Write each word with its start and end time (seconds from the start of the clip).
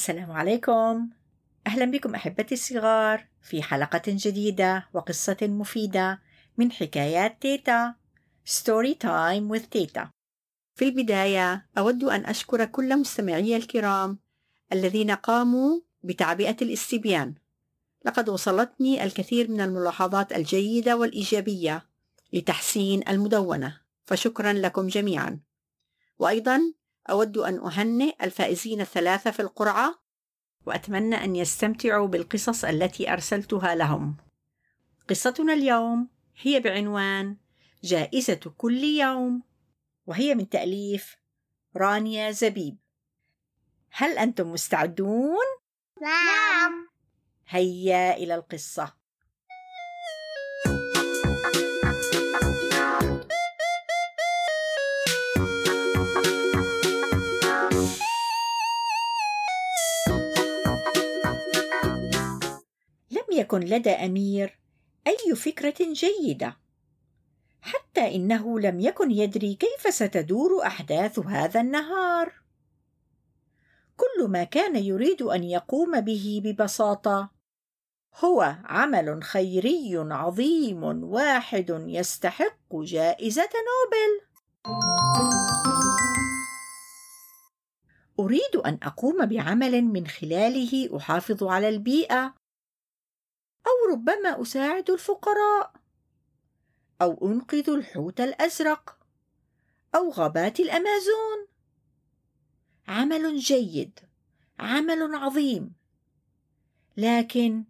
السلام 0.00 0.32
عليكم. 0.32 1.08
أهلا 1.66 1.84
بكم 1.84 2.14
أحبتي 2.14 2.54
الصغار 2.54 3.26
في 3.42 3.62
حلقة 3.62 4.02
جديدة 4.06 4.88
وقصة 4.92 5.36
مفيدة 5.42 6.20
من 6.58 6.72
حكايات 6.72 7.42
تيتا. 7.42 7.94
story 8.44 8.94
time 8.94 9.58
with 9.58 9.68
تيتا. 9.70 10.10
في 10.74 10.84
البداية 10.84 11.66
أود 11.78 12.04
أن 12.04 12.24
أشكر 12.24 12.64
كل 12.64 12.96
مستمعي 12.96 13.56
الكرام 13.56 14.18
الذين 14.72 15.10
قاموا 15.10 15.80
بتعبئة 16.02 16.56
الاستبيان. 16.62 17.34
لقد 18.04 18.28
وصلتني 18.28 19.04
الكثير 19.04 19.50
من 19.50 19.60
الملاحظات 19.60 20.32
الجيدة 20.32 20.96
والإيجابية 20.96 21.86
لتحسين 22.32 23.08
المدونة 23.08 23.80
فشكرا 24.04 24.52
لكم 24.52 24.86
جميعا. 24.86 25.40
وأيضا 26.18 26.72
أود 27.10 27.38
أن 27.38 27.58
أهنئ 27.58 28.24
الفائزين 28.24 28.80
الثلاثة 28.80 29.30
في 29.30 29.42
القرعة 29.42 30.02
وأتمنى 30.66 31.24
أن 31.24 31.36
يستمتعوا 31.36 32.08
بالقصص 32.08 32.64
التي 32.64 33.12
أرسلتها 33.12 33.74
لهم. 33.74 34.16
قصتنا 35.08 35.52
اليوم 35.52 36.08
هي 36.36 36.60
بعنوان 36.60 37.36
جائزة 37.84 38.54
كل 38.56 38.84
يوم 38.84 39.42
وهي 40.06 40.34
من 40.34 40.48
تأليف 40.48 41.16
رانيا 41.76 42.30
زبيب. 42.30 42.78
هل 43.90 44.18
أنتم 44.18 44.52
مستعدون؟ 44.52 45.46
نعم 46.02 46.88
هيا 47.48 48.16
إلى 48.16 48.34
القصة. 48.34 48.99
يكن 63.50 63.60
لدى 63.60 63.90
أمير 63.90 64.58
أي 65.06 65.34
فكرة 65.34 65.92
جيدة، 65.92 66.56
حتى 67.60 68.14
إنه 68.14 68.60
لم 68.60 68.80
يكن 68.80 69.10
يدري 69.10 69.54
كيف 69.54 69.94
ستدور 69.94 70.66
أحداث 70.66 71.18
هذا 71.18 71.60
النهار. 71.60 72.32
كل 73.96 74.28
ما 74.28 74.44
كان 74.44 74.76
يريد 74.76 75.22
أن 75.22 75.44
يقوم 75.44 76.00
به 76.00 76.40
ببساطة 76.44 77.30
هو 78.24 78.56
عمل 78.64 79.22
خيري 79.22 79.96
عظيم 79.96 80.84
واحد 81.04 81.84
يستحق 81.86 82.74
جائزة 82.74 83.42
نوبل. 83.42 84.20
أريد 88.20 88.56
أن 88.66 88.78
أقوم 88.82 89.26
بعمل 89.26 89.82
من 89.82 90.06
خلاله 90.06 90.96
أحافظ 90.96 91.44
على 91.44 91.68
البيئة 91.68 92.39
أو 93.66 93.92
ربما 93.92 94.42
أساعد 94.42 94.90
الفقراء. 94.90 95.72
أو 97.02 97.32
أنقذ 97.32 97.70
الحوت 97.70 98.20
الأزرق. 98.20 98.98
أو 99.94 100.10
غابات 100.10 100.60
الأمازون. 100.60 101.46
عمل 102.88 103.38
جيد. 103.38 104.00
عمل 104.58 105.14
عظيم. 105.14 105.72
لكن 106.96 107.64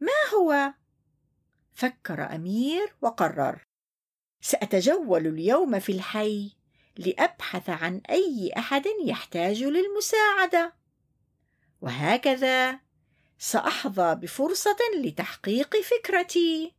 ما 0.00 0.34
هو؟ 0.34 0.74
فكر 1.72 2.34
أمير 2.34 2.96
وقرر. 3.02 3.62
سأتجول 4.40 5.26
اليوم 5.26 5.80
في 5.80 5.92
الحي 5.92 6.52
لأبحث 6.96 7.70
عن 7.70 8.00
أي 8.10 8.52
أحد 8.58 8.86
يحتاج 9.04 9.62
للمساعدة. 9.62 10.74
وهكذا 11.80 12.80
سأحظى 13.38 14.14
بفرصة 14.14 14.76
لتحقيق 14.96 15.76
فكرتي. 15.76 16.74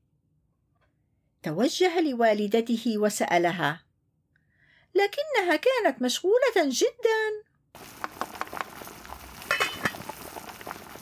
توجه 1.44 2.02
لوالدته 2.02 2.94
وسألها 2.98 3.84
لكنها 4.96 5.56
كانت 5.56 6.02
مشغولة 6.02 6.56
جدا. 6.58 7.48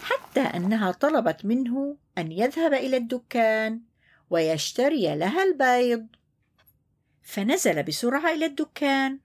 حتى 0.01 0.41
أنها 0.41 0.91
طلبت 0.91 1.45
منه 1.45 1.97
أن 2.17 2.31
يذهب 2.31 2.73
إلى 2.73 2.97
الدكان 2.97 3.81
ويشتري 4.29 5.15
لها 5.15 5.43
البيض. 5.43 6.07
فنزل 7.23 7.83
بسرعة 7.83 8.33
إلى 8.33 8.45
الدكان. 8.45 9.19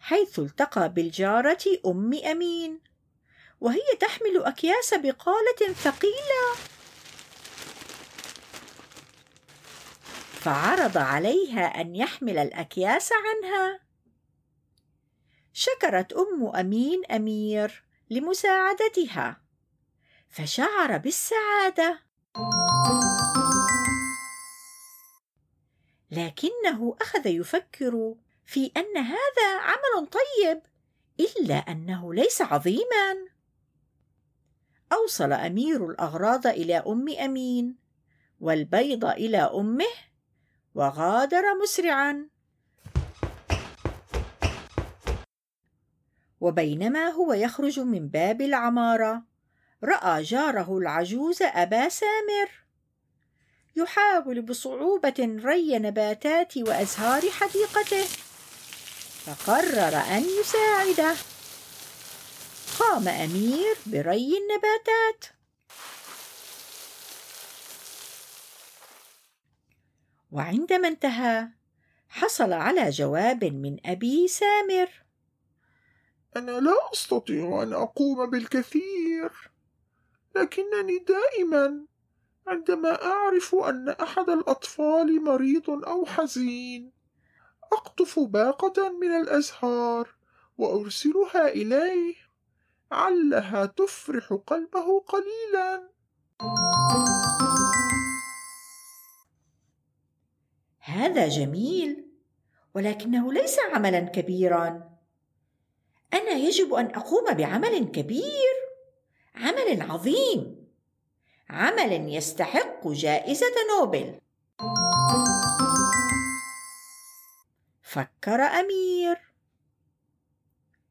حيث 0.00 0.38
التقى 0.38 0.92
بالجارة 0.92 1.64
أم 1.86 2.14
أمين. 2.14 2.93
وهي 3.64 3.96
تحمل 4.00 4.44
أكياس 4.44 4.94
بقالة 4.94 5.72
ثقيلة. 5.72 6.54
فعرض 10.32 10.98
عليها 10.98 11.80
أن 11.80 11.96
يحمل 11.96 12.38
الأكياس 12.38 13.10
عنها. 13.12 13.80
شكرت 15.52 16.12
أم 16.12 16.46
أمين 16.56 17.04
أمير 17.04 17.84
لمساعدتها. 18.10 19.40
فشعر 20.28 20.98
بالسعادة. 20.98 22.00
لكنه 26.10 26.96
أخذ 27.00 27.26
يفكر 27.26 28.14
في 28.44 28.72
أن 28.76 28.96
هذا 28.96 29.58
عمل 29.60 30.06
طيب 30.06 30.62
إلا 31.20 31.54
أنه 31.54 32.14
ليس 32.14 32.42
عظيما. 32.42 33.33
أوصل 35.04 35.32
أمير 35.32 35.90
الأغراض 35.90 36.46
إلى 36.46 36.76
أم 36.76 37.08
أمين 37.08 37.76
والبيض 38.40 39.04
إلى 39.04 39.38
أمه 39.38 39.94
وغادر 40.74 41.42
مسرعا. 41.62 42.28
وبينما 46.40 47.08
هو 47.08 47.32
يخرج 47.32 47.80
من 47.80 48.08
باب 48.08 48.40
العمارة 48.40 49.22
رأى 49.84 50.22
جاره 50.22 50.78
العجوز 50.78 51.42
أبا 51.42 51.88
سامر 51.88 52.50
يحاول 53.76 54.42
بصعوبة 54.42 55.38
ري 55.44 55.78
نباتات 55.78 56.56
وأزهار 56.56 57.30
حديقته 57.30 58.04
فقرر 59.24 59.96
أن 59.96 60.24
يساعده. 60.40 61.33
قام 62.84 63.08
أمير 63.08 63.76
بري 63.86 64.32
النباتات. 64.38 65.24
وعندما 70.32 70.88
انتهى 70.88 71.48
حصل 72.08 72.52
على 72.52 72.90
جواب 72.90 73.44
من 73.44 73.76
أبي 73.86 74.28
سامر. 74.28 74.88
أنا 76.36 76.60
لا 76.60 76.92
أستطيع 76.92 77.62
أن 77.62 77.72
أقوم 77.72 78.30
بالكثير، 78.30 79.50
لكنني 80.36 80.98
دائما 80.98 81.86
عندما 82.46 83.04
أعرف 83.04 83.54
أن 83.54 83.88
أحد 83.88 84.30
الأطفال 84.30 85.24
مريض 85.24 85.70
أو 85.70 86.06
حزين، 86.06 86.92
أقطف 87.72 88.18
باقة 88.18 88.88
من 88.90 89.16
الأزهار 89.16 90.14
وأرسلها 90.58 91.48
إليه، 91.48 92.23
علها 92.94 93.66
تفرح 93.66 94.32
قلبه 94.46 95.00
قليلا. 95.00 95.90
هذا 100.78 101.28
جميل 101.28 102.10
ولكنه 102.74 103.32
ليس 103.32 103.58
عملا 103.72 104.00
كبيرا. 104.00 104.90
أنا 106.14 106.30
يجب 106.30 106.74
أن 106.74 106.86
أقوم 106.86 107.34
بعمل 107.34 107.84
كبير 107.84 108.54
عمل 109.34 109.90
عظيم 109.90 110.68
عمل 111.50 112.14
يستحق 112.14 112.88
جائزة 112.88 113.46
نوبل. 113.78 114.20
فكر 117.82 118.40
أمير. 118.40 119.16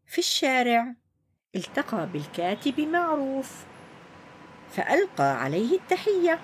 في 0.06 0.18
الشارع. 0.18 1.03
التقى 1.56 2.08
بالكاتب 2.14 2.80
معروف 2.80 3.66
فألقى 4.72 5.44
عليه 5.44 5.78
التحية. 5.78 6.40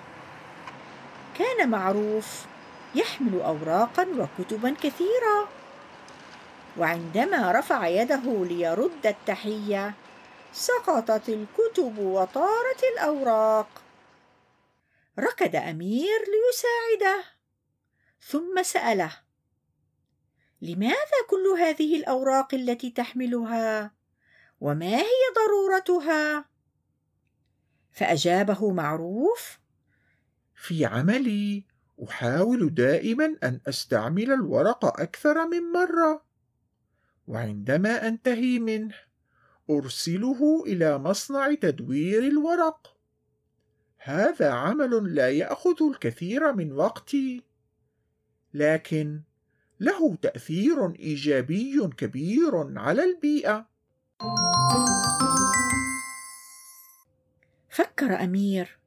كان 1.38 1.70
معروف 1.70 2.46
يحمل 2.94 3.40
اوراقا 3.40 4.06
وكتبا 4.18 4.74
كثيرة. 4.82 5.48
وعندما 6.78 7.52
رفع 7.52 7.86
يده 7.86 8.44
ليرد 8.44 9.06
التحية 9.06 9.94
سقطت 10.52 11.28
الكتب 11.28 11.98
وطارت 11.98 12.84
الأوراق. 12.94 13.82
ركض 15.18 15.56
أمير 15.56 16.18
ليساعده 16.18 17.24
ثم 18.20 18.62
سأله 18.62 19.12
لماذا 20.62 21.18
كل 21.30 21.46
هذه 21.58 21.96
الأوراق 21.96 22.54
التي 22.54 22.90
تحملها؟ 22.90 23.99
وما 24.60 24.96
هي 24.96 25.22
ضرورتها؟ 25.36 26.44
فأجابه 27.92 28.70
معروف 28.70 29.58
في 30.54 30.84
عملي 30.84 31.64
أحاول 32.08 32.74
دائما 32.74 33.36
أن 33.42 33.60
أستعمل 33.66 34.32
الورق 34.32 35.00
أكثر 35.00 35.46
من 35.46 35.72
مرة 35.72 36.24
وعندما 37.26 38.08
أنتهي 38.08 38.58
منه 38.58 38.94
أرسله 39.70 40.64
إلى 40.66 40.98
مصنع 40.98 41.54
تدوير 41.54 42.22
الورق. 42.22 42.96
هذا 43.98 44.50
عمل 44.50 45.14
لا 45.14 45.30
يأخذ 45.30 45.82
الكثير 45.90 46.52
من 46.52 46.72
وقتي 46.72 47.42
لكن 48.54 49.22
له 49.80 50.14
تأثير 50.14 50.94
إيجابي 50.94 51.88
كبير 51.96 52.78
على 52.78 53.04
البيئة. 53.04 53.69
فكر 57.70 58.24
أمير. 58.24 58.78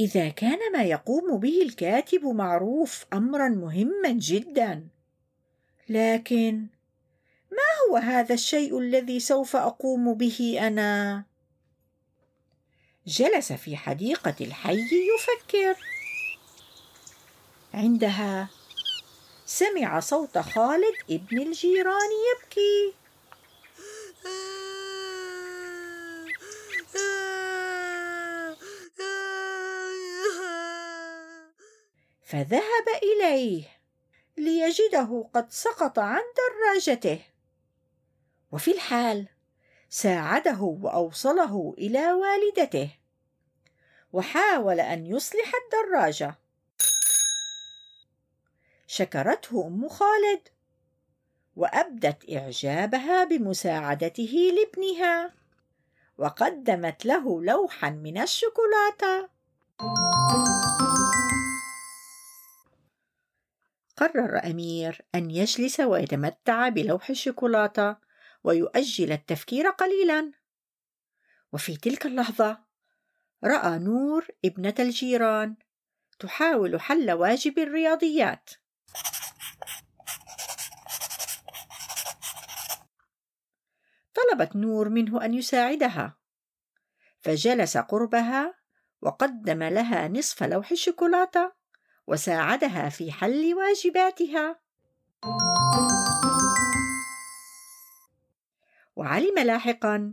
إذا 0.00 0.28
كان 0.28 0.72
ما 0.72 0.82
يقوم 0.82 1.38
به 1.38 1.62
الكاتب 1.62 2.24
معروف 2.24 3.06
امرا 3.12 3.48
مهما 3.48 4.10
جدا. 4.12 4.88
لكن 5.88 6.66
ما 7.50 7.90
هو 7.90 7.96
هذا 7.96 8.34
الشيء 8.34 8.78
الذي 8.78 9.20
سوف 9.20 9.56
أقوم 9.56 10.14
به 10.14 10.58
أنا؟ 10.60 11.24
جلس 13.06 13.52
في 13.52 13.76
حديقة 13.76 14.34
الحي 14.40 14.86
يفكر. 15.14 15.76
عندها 17.74 18.48
سمع 19.46 20.00
صوت 20.00 20.38
خالد 20.38 20.94
ابن 21.10 21.38
الجيران 21.38 22.10
يبكي. 22.32 22.94
فذهب 32.28 32.88
إليه 33.02 33.64
ليجده 34.36 35.28
قد 35.34 35.50
سقط 35.50 35.98
عن 35.98 36.22
دراجته. 36.36 37.20
وفي 38.52 38.70
الحال 38.70 39.28
ساعده 39.88 40.60
وأوصله 40.60 41.74
إلى 41.78 42.12
والدته. 42.12 42.90
وحاول 44.12 44.80
أن 44.80 45.06
يصلح 45.06 45.52
الدراجة. 45.64 46.34
شكرته 48.86 49.66
أم 49.66 49.88
خالد 49.88 50.48
وأبدت 51.56 52.30
إعجابها 52.32 53.24
بمساعدته 53.24 54.52
لابنها. 54.54 55.34
وقدمت 56.18 57.06
له 57.06 57.42
لوحا 57.42 57.90
من 57.90 58.18
الشوكولاتة. 58.18 59.28
قرر 63.98 64.44
أمير 64.44 65.06
أن 65.14 65.30
يجلس 65.30 65.80
ويتمتع 65.80 66.68
بلوح 66.68 67.10
الشوكولاتة 67.10 67.96
ويؤجل 68.44 69.12
التفكير 69.12 69.70
قليلا. 69.70 70.32
وفي 71.52 71.76
تلك 71.76 72.06
اللحظة 72.06 72.58
رأى 73.44 73.78
نور 73.78 74.26
ابنة 74.44 74.74
الجيران 74.78 75.56
تحاول 76.18 76.80
حل 76.80 77.10
واجب 77.10 77.58
الرياضيات. 77.58 78.50
طلبت 84.14 84.56
نور 84.56 84.88
منه 84.88 85.24
أن 85.24 85.34
يساعدها. 85.34 86.18
فجلس 87.20 87.76
قربها 87.76 88.54
وقدم 89.02 89.62
لها 89.62 90.08
نصف 90.08 90.42
لوح 90.42 90.70
الشوكولاتة 90.70 91.57
وساعدها 92.08 92.88
في 92.88 93.12
حل 93.12 93.54
واجباتها. 93.54 94.60
وعلم 98.96 99.38
لاحقا 99.38 100.12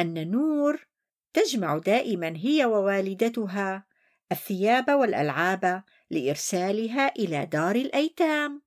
أن 0.00 0.30
نور 0.30 0.86
تجمع 1.32 1.78
دائما 1.78 2.34
هي 2.36 2.64
ووالدتها 2.64 3.84
الثياب 4.32 4.90
والألعاب 4.90 5.82
لإرسالها 6.10 7.08
إلى 7.08 7.46
دار 7.46 7.76
الأيتام. 7.76 8.62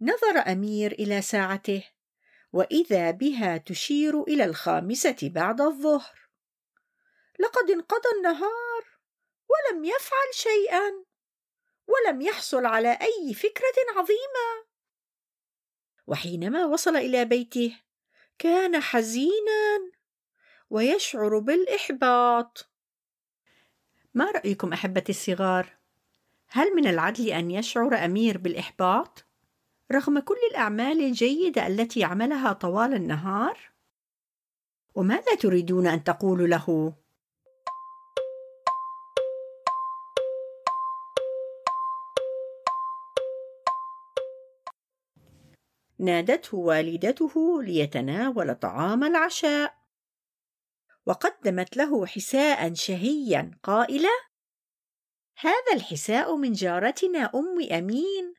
نظر 0.00 0.52
أمير 0.52 0.92
إلى 0.92 1.22
ساعته 1.22 1.84
وإذا 2.52 3.10
بها 3.10 3.56
تشير 3.56 4.22
إلى 4.22 4.44
الخامسة 4.44 5.16
بعد 5.22 5.60
الظهر. 5.60 6.23
لقد 7.38 7.70
انقضى 7.70 8.08
النهار 8.16 8.84
ولم 9.48 9.84
يفعل 9.84 10.34
شيئا 10.34 11.04
ولم 11.86 12.20
يحصل 12.20 12.66
على 12.66 12.98
أي 13.02 13.34
فكرة 13.34 13.98
عظيمة. 13.98 14.64
وحينما 16.06 16.66
وصل 16.66 16.96
إلى 16.96 17.24
بيته 17.24 17.80
كان 18.38 18.80
حزينا 18.80 19.92
ويشعر 20.70 21.38
بالإحباط. 21.38 22.70
ما 24.14 24.30
رأيكم 24.30 24.72
أحبتي 24.72 25.12
الصغار؟ 25.12 25.76
هل 26.48 26.74
من 26.74 26.86
العدل 26.86 27.30
أن 27.30 27.50
يشعر 27.50 28.04
أمير 28.04 28.38
بالإحباط 28.38 29.24
رغم 29.92 30.18
كل 30.18 30.36
الأعمال 30.50 31.00
الجيدة 31.00 31.66
التي 31.66 32.04
عملها 32.04 32.52
طوال 32.52 32.94
النهار؟ 32.94 33.58
وماذا 34.94 35.34
تريدون 35.34 35.86
أن 35.86 36.04
تقولوا 36.04 36.46
له؟ 36.46 36.94
نادته 45.98 46.58
والدته 46.58 47.62
ليتناول 47.62 48.54
طعام 48.54 49.04
العشاء. 49.04 49.74
وقدمت 51.06 51.76
له 51.76 52.06
حساء 52.06 52.74
شهيا 52.74 53.50
قائلة 53.62 54.08
هذا 55.38 55.72
الحساء 55.74 56.36
من 56.36 56.52
جارتنا 56.52 57.30
أم 57.34 57.62
أمين. 57.72 58.34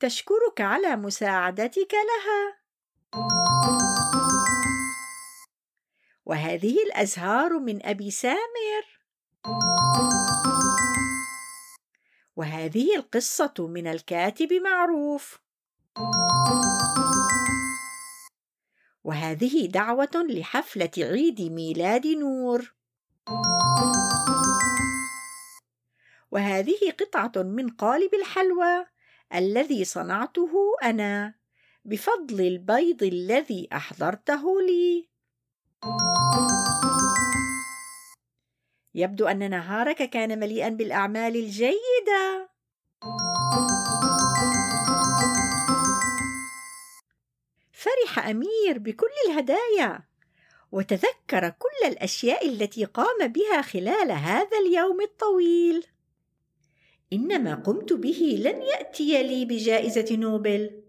تشكرك 0.00 0.60
على 0.60 0.96
مساعدتك 0.96 1.94
لها. 1.94 2.64
وهذه 6.24 6.82
الأزهار 6.82 7.58
من 7.58 7.86
أبي 7.86 8.10
سامر. 8.10 8.84
وهذه 12.36 12.96
القصة 12.96 13.54
من 13.58 13.86
الكاتب 13.86 14.52
معروف. 14.52 15.40
وهذه 19.04 19.66
دعوة 19.66 20.14
لحفلة 20.14 20.90
عيد 20.98 21.40
ميلاد 21.40 22.06
نور. 22.06 22.74
وهذه 26.30 26.92
قطعة 27.00 27.42
من 27.42 27.68
قالب 27.68 28.14
الحلوى 28.14 28.86
الذي 29.34 29.84
صنعته 29.84 30.52
أنا 30.82 31.34
بفضل 31.84 32.40
البيض 32.40 33.02
الذي 33.02 33.68
أحضرته 33.72 34.60
لي. 34.60 35.08
يبدو 38.94 39.26
أن 39.26 39.50
نهارك 39.50 40.10
كان 40.10 40.38
مليئا 40.38 40.68
بالأعمال 40.68 41.36
الجيدة. 41.36 42.50
فرح 47.84 48.28
أمير 48.28 48.78
بكل 48.78 49.06
الهدايا. 49.28 50.00
وتذكر 50.72 51.48
كل 51.48 51.86
الأشياء 51.86 52.48
التي 52.48 52.84
قام 52.84 53.26
بها 53.26 53.62
خلال 53.62 54.12
هذا 54.12 54.58
اليوم 54.66 55.00
الطويل. 55.00 55.86
ان 57.12 57.44
ما 57.44 57.54
قمت 57.54 57.92
به 57.92 58.40
لن 58.40 58.62
يأتي 58.62 59.22
لي 59.22 59.44
بجائزة 59.44 60.16
نوبل. 60.16 60.82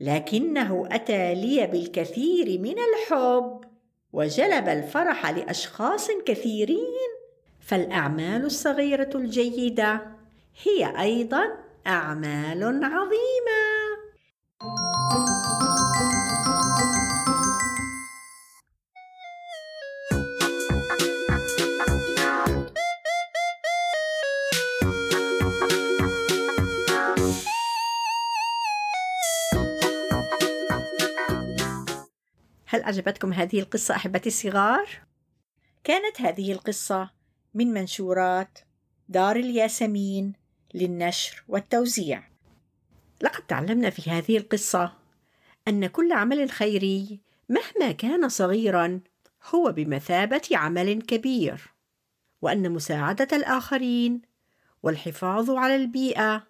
لكنه 0.00 0.88
أتى 0.90 1.34
لي 1.34 1.66
بالكثير 1.66 2.58
من 2.58 2.76
الحب 2.78 3.60
وجلب 4.12 4.68
الفرح 4.68 5.30
لأشخاص 5.30 6.10
كثيرين. 6.26 7.10
فالأعمال 7.60 8.44
الصغيرة 8.44 9.10
الجيدة 9.14 10.06
هي 10.62 11.00
أيضا 11.00 11.58
أعمال 11.86 12.84
عظيمة. 12.84 13.66
هل 32.66 32.82
أعجبتكم 32.82 33.32
هذه 33.32 33.60
القصة 33.60 33.96
أحبتي 33.96 34.28
الصغار؟ 34.28 34.88
كانت 35.84 36.20
هذه 36.20 36.52
القصة 36.52 37.10
من 37.54 37.66
منشورات 37.66 38.58
دار 39.08 39.36
الياسمين 39.36 40.32
للنشر 40.74 41.44
والتوزيع. 41.48 42.22
لقد 43.22 43.46
تعلمنا 43.46 43.90
في 43.90 44.10
هذه 44.10 44.36
القصة 44.36 44.92
أن 45.68 45.86
كل 45.86 46.12
عمل 46.12 46.50
خيري 46.50 47.20
مهما 47.48 47.92
كان 47.92 48.28
صغيرا 48.28 49.00
هو 49.54 49.72
بمثابة 49.72 50.48
عمل 50.52 51.02
كبير، 51.02 51.72
وأن 52.42 52.70
مساعدة 52.70 53.36
الآخرين 53.36 54.22
والحفاظ 54.82 55.50
على 55.50 55.76
البيئة 55.76 56.46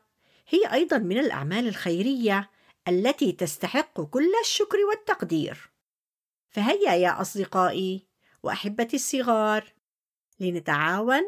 هي 0.49 0.73
أيضا 0.73 0.99
من 0.99 1.18
الأعمال 1.18 1.68
الخيرية 1.68 2.50
التي 2.88 3.32
تستحق 3.32 4.00
كل 4.00 4.32
الشكر 4.42 4.78
والتقدير. 4.88 5.75
فهيا 6.56 6.92
يا 6.92 7.20
أصدقائي 7.20 8.06
وأحبتي 8.42 8.96
الصغار 8.96 9.75
لنتعاون 10.40 11.22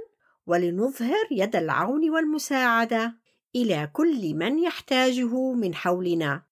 ولنظهر 0.46 1.26
يد 1.30 1.56
العون 1.56 2.10
والمساعدة 2.10 3.18
إلى 3.54 3.90
كل 3.92 4.34
من 4.34 4.58
يحتاجه 4.58 5.52
من 5.52 5.74
حولنا. 5.74 6.42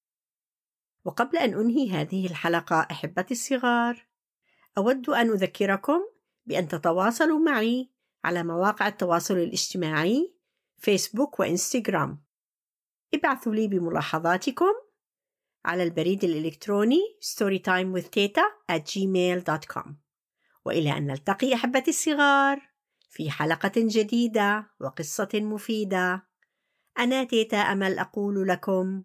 وقبل 1.05 1.39
أن 1.39 1.55
أنهي 1.55 1.91
هذه 1.91 2.27
الحلقة 2.27 2.87
أحبتي 2.91 3.35
الصغار، 3.35 4.07
أود 4.79 5.09
أن 5.09 5.31
أذكركم 5.31 6.01
بأن 6.47 6.69
تتواصلوا 6.69 7.39
معي 7.39 7.91
على 8.25 8.43
مواقع 8.43 8.89
التواصل 8.89 9.35
الاجتماعي 9.35 10.35
فيسبوك 10.79 11.41
وإنستغرام. 11.41 12.25
ابعثوا 13.15 13.55
لي 13.55 13.69
بملاحظاتكم 13.69 14.73
على 15.67 15.83
البريد 15.83 16.25
الإلكتروني 16.25 17.01
storytimewithteta 17.21 18.43
at 18.73 18.83
gmail.com 18.83 19.89
وإلى 20.65 20.97
أن 20.97 21.07
نلتقي 21.07 21.55
أحبتي 21.55 21.91
الصغار 21.91 22.63
في 23.11 23.31
حلقة 23.31 23.73
جديدة 23.77 24.67
وقصة 24.81 25.29
مفيدة. 25.35 26.27
أنا 26.99 27.25
تيتا 27.25 27.57
أمل 27.57 27.99
أقول 27.99 28.49
لكم 28.49 29.03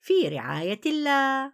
في 0.00 0.28
رعاية 0.28 0.80
الله. 0.86 1.52